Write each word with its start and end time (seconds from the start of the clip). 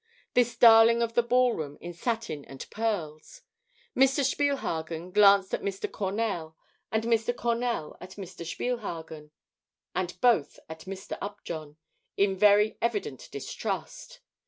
This 0.33 0.57
darling 0.57 1.03
of 1.03 1.13
the 1.13 1.21
ball 1.21 1.53
room 1.53 1.77
in 1.79 1.93
satin 1.93 2.43
and 2.45 2.67
pearls! 2.71 3.43
Mr. 3.95 4.23
Spielhagen 4.25 5.13
glanced 5.13 5.53
at 5.53 5.61
Mr. 5.61 5.87
Cornell, 5.91 6.57
and 6.91 7.03
Mr. 7.03 7.35
Cornell 7.35 7.95
at 8.01 8.13
Mr. 8.13 8.43
Spielhagen, 8.43 9.29
and 9.93 10.19
both 10.19 10.57
at 10.67 10.85
Mr. 10.85 11.19
Upjohn, 11.21 11.77
in 12.17 12.35
very 12.35 12.79
evident 12.81 13.29
distrust. 13.31 14.21